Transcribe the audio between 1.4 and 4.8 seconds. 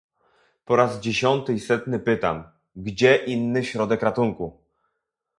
i setny pytam: gdzie inny środek ratunku?"